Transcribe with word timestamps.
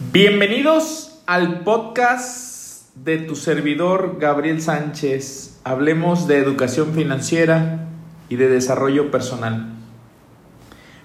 Bienvenidos 0.00 1.18
al 1.26 1.64
podcast 1.64 2.94
de 2.94 3.18
tu 3.18 3.34
servidor 3.34 4.18
Gabriel 4.20 4.62
Sánchez. 4.62 5.58
Hablemos 5.64 6.28
de 6.28 6.38
educación 6.38 6.94
financiera 6.94 7.88
y 8.28 8.36
de 8.36 8.48
desarrollo 8.48 9.10
personal. 9.10 9.72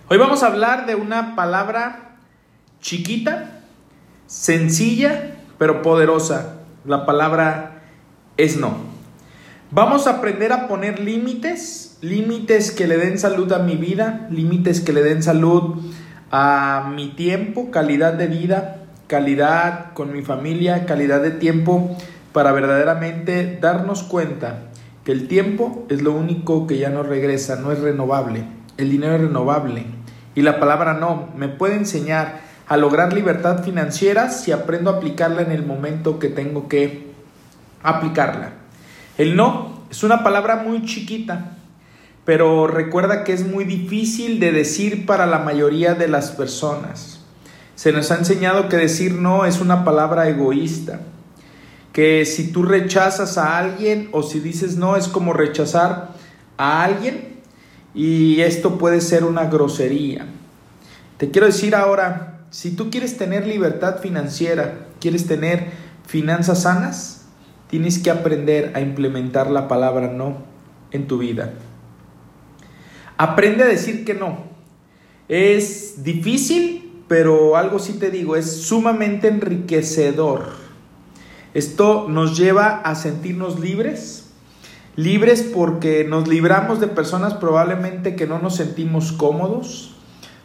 Hoy 0.09 0.19
vamos 0.19 0.43
a 0.43 0.47
hablar 0.47 0.85
de 0.85 0.93
una 0.93 1.35
palabra 1.35 2.17
chiquita, 2.81 3.61
sencilla, 4.27 5.38
pero 5.57 5.82
poderosa. 5.82 6.60
La 6.86 7.07
palabra 7.07 7.82
es 8.38 8.57
no. 8.57 8.78
Vamos 9.71 10.05
a 10.05 10.18
aprender 10.18 10.54
a 10.54 10.68
poner 10.68 11.00
límites, 11.00 11.98
límites 12.02 12.70
que 12.70 12.86
le 12.86 12.98
den 12.98 13.18
salud 13.18 13.52
a 13.54 13.57
mi 13.57 13.75
vida, 13.75 14.28
límites 14.30 14.82
que 14.82 14.94
le 14.94 15.02
den 15.02 15.23
salud 15.23 15.82
a 16.30 16.91
mi 16.96 17.10
tiempo, 17.10 17.71
calidad 17.71 18.14
de 18.14 18.28
vida, 18.28 18.82
calidad 19.14 19.93
con 19.93 20.11
mi 20.11 20.24
familia, 20.24 20.87
calidad 20.87 21.21
de 21.21 21.29
tiempo, 21.29 21.96
para 22.32 22.51
verdaderamente 22.51 23.60
darnos 23.61 24.01
cuenta 24.01 24.71
que 25.06 25.11
el 25.11 25.28
tiempo 25.28 25.86
es 25.92 26.01
lo 26.01 26.14
único 26.14 26.65
que 26.65 26.79
ya 26.79 26.89
no 26.89 27.04
regresa, 27.04 27.57
no 27.57 27.71
es 27.71 27.79
renovable. 27.79 28.43
El 28.75 28.89
dinero 28.89 29.14
es 29.14 29.21
renovable. 29.21 29.86
Y 30.34 30.42
la 30.42 30.60
palabra 30.60 30.96
no 30.96 31.29
me 31.37 31.47
puede 31.47 31.75
enseñar 31.75 32.42
a 32.67 32.75
lograr 32.75 33.14
libertad 33.14 33.64
financiera 33.64 34.31
si 34.31 34.52
aprendo 34.52 34.89
a 34.89 34.95
aplicarla 34.95 35.44
en 35.44 35.52
el 35.52 35.64
momento 35.64 36.17
que 36.17 36.30
tengo 36.30 36.67
que 36.67 37.11
aplicarla. 37.84 38.53
El 39.20 39.36
no 39.36 39.84
es 39.92 40.02
una 40.02 40.23
palabra 40.23 40.56
muy 40.56 40.86
chiquita, 40.86 41.52
pero 42.25 42.66
recuerda 42.66 43.23
que 43.23 43.34
es 43.34 43.45
muy 43.45 43.64
difícil 43.64 44.39
de 44.39 44.52
decir 44.52 45.06
para 45.06 45.28
la 45.28 45.38
mayoría 45.38 45.94
de 45.94 46.08
las 46.08 46.31
personas. 46.31 47.22
Se 47.75 47.91
nos 47.91 48.11
ha 48.11 48.17
enseñado 48.17 48.69
que 48.69 48.77
decir 48.77 49.13
no 49.13 49.45
es 49.45 49.59
una 49.59 49.83
palabra 49.83 50.30
egoísta, 50.30 51.02
que 51.92 52.25
si 52.25 52.52
tú 52.52 52.64
rechazas 52.64 53.38
a 53.38 53.58
alguien 53.58 54.09
o 54.11 54.23
si 54.23 54.39
dices 54.39 54.78
no 54.78 54.95
es 54.95 55.08
como 55.08 55.34
rechazar 55.34 56.14
a 56.58 56.83
alguien 56.83 57.39
y 57.94 58.42
esto 58.42 58.78
puede 58.78 59.02
ser 59.02 59.23
una 59.23 59.45
grosería. 59.45 60.28
Te 61.17 61.31
quiero 61.31 61.48
decir 61.48 61.75
ahora, 61.75 62.42
si 62.50 62.75
tú 62.75 62.89
quieres 62.89 63.17
tener 63.17 63.48
libertad 63.48 64.00
financiera, 64.00 64.88
quieres 65.00 65.26
tener 65.26 65.72
finanzas 66.05 66.64
sanas, 66.64 67.26
tienes 67.70 67.98
que 68.00 68.11
aprender 68.11 68.72
a 68.76 68.81
implementar 68.81 69.50
la 69.50 69.67
palabra 69.67 70.08
no 70.08 70.38
en 70.92 71.08
tu 71.08 71.17
vida. 71.17 71.53
Aprende 73.17 73.64
a 73.64 73.67
decir 73.67 74.05
que 74.05 74.14
no. 74.14 74.52
Es 75.28 76.03
difícil, 76.03 76.83
pero 77.08 77.58
algo 77.58 77.80
sí 77.80 77.94
te 77.94 78.12
digo, 78.12 78.36
es 78.36 78.64
sumamente 78.64 79.28
enriquecedor. 79.28 80.46
Esto 81.54 82.08
nos 82.10 82.38
lleva 82.38 82.80
a 82.80 82.95
sentirnos 82.95 83.60
libres, 83.60 84.32
libres 84.95 85.44
porque 85.44 86.04
nos 86.04 86.28
libramos 86.28 86.80
de 86.80 86.88
personas 86.88 87.36
probablemente 87.36 88.16
que 88.16 88.26
no 88.26 88.40
nos 88.40 88.56
sentimos 88.56 89.12
cómodos. 89.12 89.95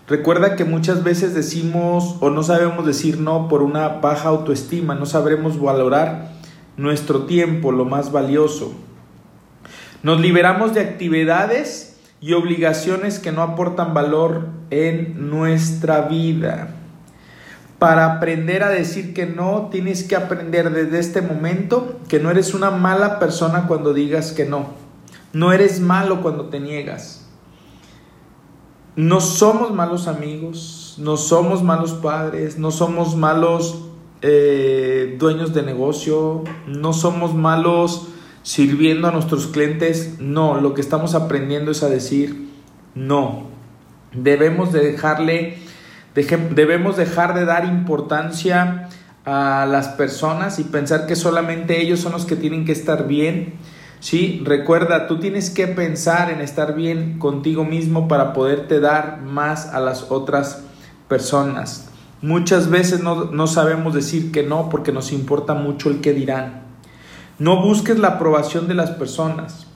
Recuerda 0.06 0.56
que 0.56 0.64
muchas 0.64 1.04
veces 1.04 1.34
decimos 1.34 2.16
o 2.20 2.30
no 2.30 2.42
sabemos 2.42 2.84
decir 2.84 3.18
no 3.20 3.48
por 3.48 3.62
una 3.62 3.88
baja 3.88 4.28
autoestima, 4.28 4.94
no 4.94 5.06
sabremos 5.06 5.60
valorar 5.60 6.32
nuestro 6.76 7.24
tiempo, 7.24 7.72
lo 7.72 7.84
más 7.84 8.12
valioso. 8.12 8.72
Nos 10.02 10.20
liberamos 10.20 10.74
de 10.74 10.80
actividades 10.80 11.98
y 12.20 12.32
obligaciones 12.34 13.18
que 13.18 13.32
no 13.32 13.42
aportan 13.42 13.94
valor 13.94 14.57
en 14.70 15.30
nuestra 15.30 16.02
vida. 16.02 16.74
Para 17.78 18.14
aprender 18.14 18.64
a 18.64 18.70
decir 18.70 19.14
que 19.14 19.26
no, 19.26 19.68
tienes 19.70 20.02
que 20.02 20.16
aprender 20.16 20.70
desde 20.70 20.98
este 20.98 21.22
momento 21.22 22.00
que 22.08 22.18
no 22.18 22.30
eres 22.30 22.54
una 22.54 22.70
mala 22.70 23.18
persona 23.18 23.66
cuando 23.68 23.94
digas 23.94 24.32
que 24.32 24.44
no. 24.44 24.66
No 25.32 25.52
eres 25.52 25.80
malo 25.80 26.22
cuando 26.22 26.46
te 26.46 26.58
niegas. 26.58 27.26
No 28.96 29.20
somos 29.20 29.72
malos 29.72 30.08
amigos, 30.08 30.96
no 30.98 31.16
somos 31.16 31.62
malos 31.62 31.92
padres, 31.92 32.58
no 32.58 32.72
somos 32.72 33.14
malos 33.14 33.84
eh, 34.22 35.14
dueños 35.20 35.54
de 35.54 35.62
negocio, 35.62 36.42
no 36.66 36.92
somos 36.92 37.32
malos 37.32 38.08
sirviendo 38.42 39.06
a 39.06 39.12
nuestros 39.12 39.46
clientes, 39.46 40.16
no, 40.18 40.60
lo 40.60 40.74
que 40.74 40.80
estamos 40.80 41.14
aprendiendo 41.14 41.70
es 41.70 41.84
a 41.84 41.88
decir 41.88 42.48
no. 42.96 43.57
Debemos 44.12 44.72
de 44.72 44.80
dejarle, 44.80 45.58
debemos 46.14 46.96
dejar 46.96 47.34
de 47.34 47.44
dar 47.44 47.64
importancia 47.64 48.88
a 49.24 49.66
las 49.66 49.88
personas 49.88 50.58
y 50.58 50.64
pensar 50.64 51.06
que 51.06 51.16
solamente 51.16 51.82
ellos 51.82 52.00
son 52.00 52.12
los 52.12 52.24
que 52.24 52.36
tienen 52.36 52.64
que 52.64 52.72
estar 52.72 53.06
bien. 53.06 53.54
Sí, 54.00 54.42
recuerda, 54.44 55.06
tú 55.06 55.18
tienes 55.18 55.50
que 55.50 55.66
pensar 55.66 56.30
en 56.30 56.40
estar 56.40 56.74
bien 56.74 57.18
contigo 57.18 57.64
mismo 57.64 58.08
para 58.08 58.32
poderte 58.32 58.80
dar 58.80 59.20
más 59.22 59.66
a 59.66 59.80
las 59.80 60.10
otras 60.10 60.62
personas. 61.08 61.90
Muchas 62.22 62.70
veces 62.70 63.02
no, 63.02 63.26
no 63.26 63.46
sabemos 63.46 63.94
decir 63.94 64.32
que 64.32 64.42
no 64.42 64.70
porque 64.70 64.92
nos 64.92 65.12
importa 65.12 65.54
mucho 65.54 65.90
el 65.90 66.00
que 66.00 66.14
dirán. 66.14 66.62
No 67.38 67.62
busques 67.62 67.98
la 67.98 68.08
aprobación 68.08 68.66
de 68.66 68.74
las 68.74 68.90
personas. 68.92 69.66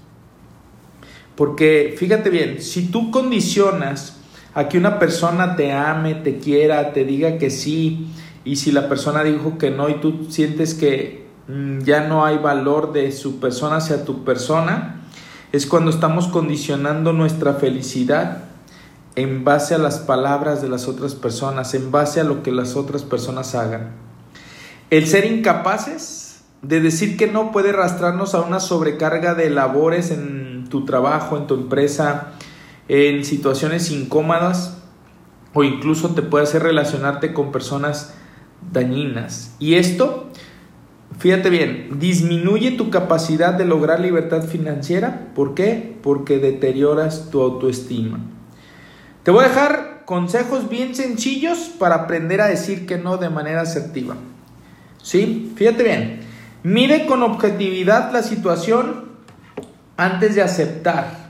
Porque 1.36 1.94
fíjate 1.98 2.30
bien, 2.30 2.60
si 2.62 2.88
tú 2.88 3.10
condicionas 3.10 4.21
a 4.54 4.68
que 4.68 4.78
una 4.78 4.98
persona 4.98 5.56
te 5.56 5.72
ame, 5.72 6.14
te 6.14 6.38
quiera, 6.38 6.92
te 6.92 7.04
diga 7.04 7.38
que 7.38 7.50
sí, 7.50 8.12
y 8.44 8.56
si 8.56 8.72
la 8.72 8.88
persona 8.88 9.22
dijo 9.24 9.56
que 9.58 9.70
no 9.70 9.88
y 9.88 10.00
tú 10.00 10.26
sientes 10.28 10.74
que 10.74 11.26
mm, 11.48 11.80
ya 11.80 12.06
no 12.06 12.24
hay 12.24 12.38
valor 12.38 12.92
de 12.92 13.12
su 13.12 13.40
persona 13.40 13.76
hacia 13.76 14.04
tu 14.04 14.24
persona, 14.24 15.02
es 15.52 15.66
cuando 15.66 15.90
estamos 15.90 16.28
condicionando 16.28 17.12
nuestra 17.12 17.54
felicidad 17.54 18.44
en 19.14 19.44
base 19.44 19.74
a 19.74 19.78
las 19.78 19.98
palabras 19.98 20.62
de 20.62 20.68
las 20.68 20.88
otras 20.88 21.14
personas, 21.14 21.74
en 21.74 21.90
base 21.90 22.20
a 22.20 22.24
lo 22.24 22.42
que 22.42 22.50
las 22.50 22.76
otras 22.76 23.02
personas 23.02 23.54
hagan. 23.54 23.90
El 24.90 25.06
ser 25.06 25.26
incapaces 25.26 26.42
de 26.62 26.80
decir 26.80 27.16
que 27.16 27.26
no 27.26 27.52
puede 27.52 27.70
arrastrarnos 27.70 28.34
a 28.34 28.40
una 28.40 28.60
sobrecarga 28.60 29.34
de 29.34 29.50
labores 29.50 30.10
en 30.10 30.66
tu 30.68 30.84
trabajo, 30.84 31.36
en 31.36 31.46
tu 31.46 31.54
empresa, 31.54 32.32
en 32.88 33.24
situaciones 33.24 33.90
incómodas 33.90 34.82
o 35.54 35.64
incluso 35.64 36.14
te 36.14 36.22
puede 36.22 36.44
hacer 36.44 36.62
relacionarte 36.62 37.32
con 37.32 37.52
personas 37.52 38.14
dañinas. 38.72 39.54
Y 39.58 39.74
esto, 39.74 40.30
fíjate 41.18 41.50
bien, 41.50 41.98
disminuye 41.98 42.72
tu 42.72 42.90
capacidad 42.90 43.54
de 43.54 43.64
lograr 43.64 44.00
libertad 44.00 44.44
financiera. 44.44 45.28
¿Por 45.34 45.54
qué? 45.54 45.96
Porque 46.02 46.38
deterioras 46.38 47.30
tu 47.30 47.40
autoestima. 47.40 48.20
Te 49.22 49.30
voy 49.30 49.44
a 49.44 49.48
dejar 49.48 50.02
consejos 50.04 50.68
bien 50.68 50.94
sencillos 50.94 51.70
para 51.78 51.96
aprender 51.96 52.40
a 52.40 52.46
decir 52.46 52.86
que 52.86 52.98
no 52.98 53.18
de 53.18 53.30
manera 53.30 53.62
asertiva. 53.62 54.16
¿Sí? 55.02 55.52
Fíjate 55.56 55.82
bien. 55.82 56.20
Mire 56.62 57.06
con 57.06 57.22
objetividad 57.22 58.12
la 58.12 58.22
situación 58.22 59.12
antes 59.96 60.34
de 60.34 60.42
aceptar. 60.42 61.21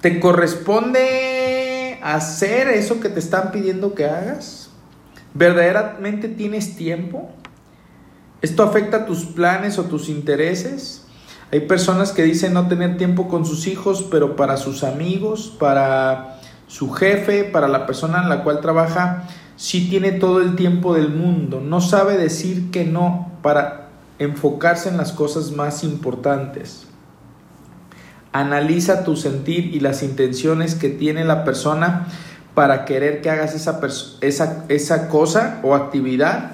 ¿Te 0.00 0.20
corresponde 0.20 1.98
hacer 2.04 2.68
eso 2.68 3.00
que 3.00 3.08
te 3.08 3.18
están 3.18 3.50
pidiendo 3.50 3.94
que 3.94 4.06
hagas? 4.06 4.70
¿Verdaderamente 5.34 6.28
tienes 6.28 6.76
tiempo? 6.76 7.30
¿Esto 8.40 8.62
afecta 8.62 9.06
tus 9.06 9.24
planes 9.24 9.76
o 9.76 9.84
tus 9.84 10.08
intereses? 10.08 11.04
Hay 11.50 11.60
personas 11.60 12.12
que 12.12 12.22
dicen 12.22 12.52
no 12.52 12.68
tener 12.68 12.96
tiempo 12.96 13.26
con 13.26 13.44
sus 13.44 13.66
hijos, 13.66 14.06
pero 14.08 14.36
para 14.36 14.56
sus 14.56 14.84
amigos, 14.84 15.56
para 15.58 16.38
su 16.68 16.92
jefe, 16.92 17.42
para 17.42 17.66
la 17.66 17.84
persona 17.84 18.22
en 18.22 18.28
la 18.28 18.44
cual 18.44 18.60
trabaja, 18.60 19.24
sí 19.56 19.88
tiene 19.90 20.12
todo 20.12 20.40
el 20.40 20.54
tiempo 20.54 20.94
del 20.94 21.08
mundo. 21.08 21.60
No 21.60 21.80
sabe 21.80 22.16
decir 22.16 22.70
que 22.70 22.84
no 22.84 23.32
para 23.42 23.88
enfocarse 24.20 24.90
en 24.90 24.96
las 24.96 25.10
cosas 25.10 25.50
más 25.50 25.82
importantes. 25.82 26.87
Analiza 28.32 29.04
tu 29.04 29.16
sentir 29.16 29.74
y 29.74 29.80
las 29.80 30.02
intenciones 30.02 30.74
que 30.74 30.88
tiene 30.88 31.24
la 31.24 31.44
persona 31.44 32.08
para 32.54 32.84
querer 32.84 33.20
que 33.20 33.30
hagas 33.30 33.54
esa, 33.54 33.80
esa, 34.20 34.64
esa 34.68 35.08
cosa 35.08 35.60
o 35.62 35.74
actividad. 35.74 36.52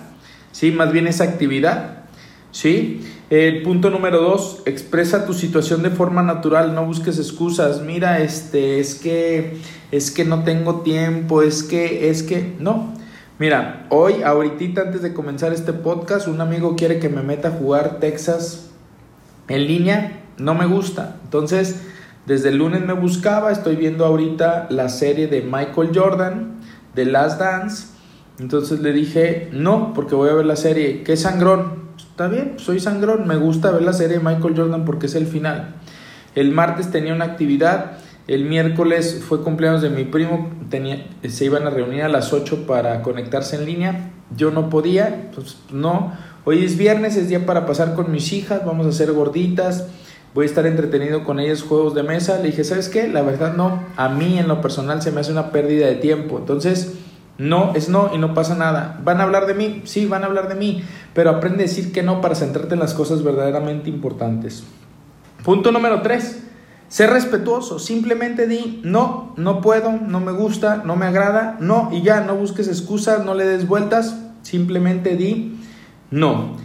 ¿Sí? 0.52 0.70
Más 0.70 0.92
bien 0.92 1.06
esa 1.06 1.24
actividad. 1.24 2.04
¿Sí? 2.50 3.00
El 3.30 3.62
punto 3.62 3.90
número 3.90 4.20
dos, 4.20 4.62
expresa 4.66 5.26
tu 5.26 5.34
situación 5.34 5.82
de 5.82 5.90
forma 5.90 6.22
natural, 6.22 6.74
no 6.74 6.84
busques 6.84 7.18
excusas. 7.18 7.80
Mira, 7.80 8.20
este, 8.20 8.78
es 8.78 8.94
que, 8.94 9.56
es 9.90 10.10
que 10.10 10.24
no 10.24 10.44
tengo 10.44 10.82
tiempo, 10.82 11.42
es 11.42 11.62
que, 11.62 12.10
es 12.10 12.22
que, 12.22 12.54
no. 12.60 12.94
Mira, 13.38 13.86
hoy, 13.88 14.22
ahorita 14.22 14.82
antes 14.82 15.02
de 15.02 15.12
comenzar 15.12 15.52
este 15.52 15.72
podcast, 15.72 16.28
un 16.28 16.40
amigo 16.40 16.76
quiere 16.76 17.00
que 17.00 17.08
me 17.08 17.22
meta 17.22 17.48
a 17.48 17.50
jugar 17.52 17.98
Texas 17.98 18.70
en 19.48 19.66
línea. 19.66 20.23
No 20.38 20.54
me 20.54 20.66
gusta. 20.66 21.16
Entonces, 21.24 21.82
desde 22.26 22.50
el 22.50 22.58
lunes 22.58 22.82
me 22.84 22.92
buscaba. 22.92 23.52
Estoy 23.52 23.76
viendo 23.76 24.04
ahorita 24.04 24.68
la 24.70 24.88
serie 24.88 25.26
de 25.26 25.42
Michael 25.42 25.90
Jordan, 25.94 26.60
The 26.94 27.04
Last 27.06 27.40
Dance. 27.40 27.86
Entonces 28.38 28.80
le 28.80 28.92
dije, 28.92 29.48
no, 29.52 29.92
porque 29.94 30.14
voy 30.14 30.30
a 30.30 30.34
ver 30.34 30.46
la 30.46 30.56
serie. 30.56 31.02
¿Qué 31.04 31.16
sangrón? 31.16 31.84
Está 31.96 32.28
bien, 32.28 32.54
soy 32.58 32.78
sangrón, 32.80 33.26
me 33.26 33.36
gusta 33.36 33.72
ver 33.72 33.82
la 33.82 33.92
serie 33.92 34.18
de 34.18 34.24
Michael 34.24 34.54
Jordan 34.56 34.84
porque 34.84 35.06
es 35.06 35.14
el 35.14 35.26
final. 35.26 35.74
El 36.34 36.52
martes 36.52 36.90
tenía 36.90 37.12
una 37.12 37.24
actividad, 37.24 37.98
el 38.26 38.44
miércoles 38.44 39.22
fue 39.26 39.42
cumpleaños 39.42 39.82
de 39.82 39.90
mi 39.90 40.04
primo, 40.04 40.50
tenía, 40.70 41.06
se 41.28 41.44
iban 41.44 41.66
a 41.66 41.70
reunir 41.70 42.02
a 42.02 42.08
las 42.08 42.32
8 42.32 42.66
para 42.66 43.02
conectarse 43.02 43.56
en 43.56 43.66
línea. 43.66 44.12
Yo 44.36 44.50
no 44.50 44.70
podía, 44.70 45.30
pues 45.34 45.58
no. 45.72 46.12
Hoy 46.44 46.64
es 46.64 46.76
viernes, 46.76 47.16
es 47.16 47.28
día 47.28 47.46
para 47.46 47.66
pasar 47.66 47.94
con 47.94 48.10
mis 48.10 48.32
hijas, 48.32 48.64
vamos 48.64 48.86
a 48.86 48.90
hacer 48.90 49.12
gorditas, 49.12 49.88
voy 50.34 50.44
a 50.44 50.48
estar 50.48 50.66
entretenido 50.66 51.24
con 51.24 51.38
ellas 51.38 51.62
juegos 51.62 51.94
de 51.94 52.02
mesa. 52.02 52.38
Le 52.38 52.48
dije, 52.48 52.64
¿sabes 52.64 52.88
qué? 52.88 53.08
La 53.08 53.22
verdad 53.22 53.54
no, 53.54 53.82
a 53.96 54.08
mí 54.08 54.38
en 54.38 54.48
lo 54.48 54.60
personal 54.60 55.00
se 55.00 55.12
me 55.12 55.20
hace 55.20 55.32
una 55.32 55.52
pérdida 55.52 55.86
de 55.86 55.94
tiempo. 55.94 56.38
Entonces, 56.38 56.94
no 57.38 57.72
es 57.74 57.88
no 57.88 58.10
y 58.14 58.18
no 58.18 58.34
pasa 58.34 58.54
nada. 58.54 59.00
¿Van 59.04 59.20
a 59.20 59.24
hablar 59.24 59.46
de 59.46 59.54
mí? 59.54 59.82
Sí, 59.84 60.06
van 60.06 60.22
a 60.22 60.26
hablar 60.26 60.48
de 60.48 60.54
mí, 60.54 60.84
pero 61.14 61.30
aprende 61.30 61.64
a 61.64 61.66
decir 61.66 61.92
que 61.92 62.02
no 62.02 62.20
para 62.20 62.34
centrarte 62.34 62.74
en 62.74 62.80
las 62.80 62.94
cosas 62.94 63.22
verdaderamente 63.22 63.88
importantes. 63.90 64.64
Punto 65.44 65.72
número 65.72 66.02
3. 66.02 66.42
Sé 66.88 67.06
respetuoso, 67.06 67.78
simplemente 67.78 68.46
di 68.46 68.80
no, 68.84 69.32
no 69.36 69.60
puedo, 69.60 69.92
no 69.92 70.20
me 70.20 70.32
gusta, 70.32 70.82
no 70.84 70.96
me 70.96 71.06
agrada, 71.06 71.56
no 71.58 71.88
y 71.92 72.02
ya, 72.02 72.20
no 72.20 72.36
busques 72.36 72.68
excusas, 72.68 73.24
no 73.24 73.34
le 73.34 73.46
des 73.46 73.66
vueltas, 73.66 74.16
simplemente 74.42 75.16
di 75.16 75.58
no. 76.10 76.56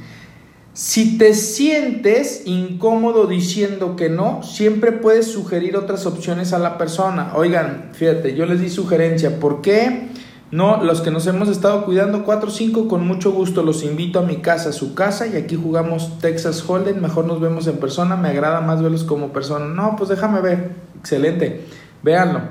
Si 0.74 1.18
te 1.18 1.34
sientes 1.34 2.44
incómodo 2.46 3.28
diciendo 3.28 3.96
que 3.96 4.10
no, 4.10 4.44
siempre 4.44 4.92
puedes 4.92 5.28
sugerir 5.28 5.76
otras 5.76 6.06
opciones 6.06 6.54
a 6.54 6.60
la 6.60 6.78
persona. 6.78 7.34
Oigan, 7.36 7.90
fíjate, 7.94 8.36
yo 8.36 8.46
les 8.46 8.62
di 8.62 8.70
sugerencia, 8.70 9.40
¿por 9.40 9.62
qué? 9.62 10.10
No, 10.52 10.84
los 10.84 11.02
que 11.02 11.12
nos 11.12 11.28
hemos 11.28 11.48
estado 11.50 11.86
cuidando 11.86 12.24
4 12.24 12.50
o 12.50 12.52
5, 12.52 12.88
con 12.88 13.06
mucho 13.06 13.32
gusto 13.32 13.62
los 13.62 13.84
invito 13.84 14.20
a 14.20 14.24
mi 14.24 14.38
casa, 14.38 14.70
a 14.70 14.74
su 14.74 14.96
casa, 14.96 15.28
y 15.28 15.36
aquí 15.36 15.56
jugamos 15.56 16.18
Texas 16.20 16.64
Hold'em, 16.68 17.00
mejor 17.00 17.26
nos 17.26 17.40
vemos 17.40 17.68
en 17.68 17.78
persona, 17.78 18.16
me 18.16 18.30
agrada 18.30 18.62
más 18.62 18.82
verlos 18.82 19.04
como 19.04 19.34
persona. 19.34 19.66
No, 19.66 19.96
pues 19.96 20.10
déjame 20.10 20.42
ver, 20.42 20.72
excelente, 21.00 21.66
véanlo. 22.02 22.42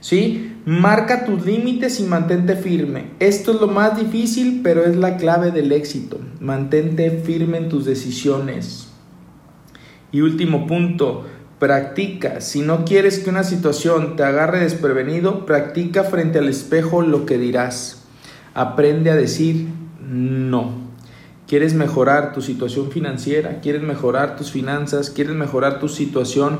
¿Sí? 0.00 0.53
Marca 0.66 1.24
tus 1.24 1.44
límites 1.44 2.00
y 2.00 2.04
mantente 2.04 2.56
firme. 2.56 3.10
Esto 3.18 3.52
es 3.52 3.60
lo 3.60 3.66
más 3.66 3.98
difícil, 3.98 4.60
pero 4.62 4.84
es 4.84 4.96
la 4.96 5.16
clave 5.16 5.50
del 5.50 5.72
éxito. 5.72 6.18
Mantente 6.40 7.10
firme 7.10 7.58
en 7.58 7.68
tus 7.68 7.84
decisiones. 7.84 8.88
Y 10.10 10.22
último 10.22 10.66
punto, 10.66 11.24
Practica. 11.58 12.40
Si 12.40 12.60
no 12.60 12.84
quieres 12.84 13.20
que 13.20 13.30
una 13.30 13.44
situación 13.44 14.16
te 14.16 14.24
agarre 14.24 14.60
desprevenido, 14.60 15.46
practica 15.46 16.02
frente 16.02 16.38
al 16.38 16.48
espejo 16.48 17.00
lo 17.00 17.26
que 17.26 17.38
dirás. 17.38 18.04
Aprende 18.54 19.10
a 19.10 19.16
decir 19.16 19.68
no. 20.06 20.72
¿Quieres 21.46 21.74
mejorar 21.74 22.32
tu 22.32 22.42
situación 22.42 22.90
financiera? 22.90 23.60
¿Quieres 23.60 23.82
mejorar 23.82 24.36
tus 24.36 24.50
finanzas? 24.50 25.10
¿Quieres 25.10 25.34
mejorar 25.34 25.78
tu 25.78 25.88
situación 25.88 26.58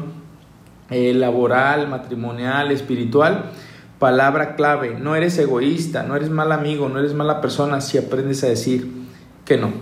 eh, 0.90 1.12
laboral, 1.12 1.88
matrimonial, 1.88 2.70
espiritual? 2.70 3.50
Palabra 3.98 4.56
clave. 4.56 4.96
No 4.98 5.16
eres 5.16 5.38
egoísta, 5.38 6.02
no 6.02 6.16
eres 6.16 6.30
mal 6.30 6.52
amigo, 6.52 6.88
no 6.88 6.98
eres 6.98 7.14
mala 7.14 7.40
persona 7.40 7.80
si 7.80 7.98
aprendes 7.98 8.42
a 8.44 8.48
decir 8.48 8.90
que 9.44 9.56
no. 9.56 9.72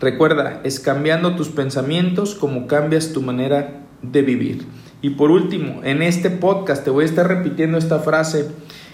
Recuerda, 0.00 0.60
es 0.64 0.80
cambiando 0.80 1.34
tus 1.34 1.48
pensamientos 1.48 2.34
como 2.34 2.66
cambias 2.66 3.12
tu 3.12 3.22
manera 3.22 3.80
de 4.02 4.22
vivir. 4.22 4.66
Y 5.02 5.10
por 5.10 5.30
último, 5.30 5.80
en 5.84 6.02
este 6.02 6.30
podcast 6.30 6.84
te 6.84 6.90
voy 6.90 7.02
a 7.04 7.06
estar 7.06 7.26
repitiendo 7.26 7.78
esta 7.78 8.00
frase 8.00 8.48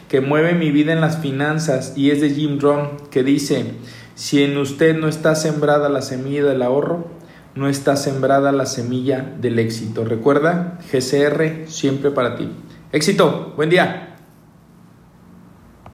que 0.08 0.20
mueve 0.20 0.54
mi 0.54 0.70
vida 0.70 0.92
en 0.92 1.00
las 1.00 1.18
finanzas 1.18 1.94
y 1.96 2.10
es 2.10 2.20
de 2.20 2.30
Jim 2.30 2.58
Rohn 2.60 2.90
que 3.10 3.22
dice, 3.22 3.72
si 4.14 4.42
en 4.42 4.56
usted 4.58 4.96
no 4.96 5.08
está 5.08 5.34
sembrada 5.34 5.88
la 5.88 6.02
semilla 6.02 6.44
del 6.44 6.62
ahorro, 6.62 7.08
no 7.54 7.68
está 7.68 7.96
sembrada 7.96 8.52
la 8.52 8.66
semilla 8.66 9.34
del 9.40 9.58
éxito. 9.58 10.04
Recuerda, 10.04 10.78
GCR 10.92 11.68
siempre 11.68 12.10
para 12.10 12.36
ti. 12.36 12.48
Éxito, 12.92 13.52
buen 13.56 13.70
día. 13.70 14.13